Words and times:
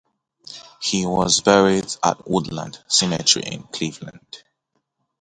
He 0.81 1.05
was 1.05 1.41
buried 1.41 1.85
at 2.03 2.27
Woodland 2.27 2.83
Cemetery 2.87 3.45
in 3.45 3.61
Cleveland. 3.65 4.41